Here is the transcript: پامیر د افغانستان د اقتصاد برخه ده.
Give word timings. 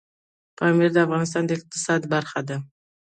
پامیر 0.57 0.89
د 0.93 0.97
افغانستان 1.05 1.43
د 1.45 1.51
اقتصاد 1.57 2.01
برخه 2.13 2.39
ده. 2.47 2.57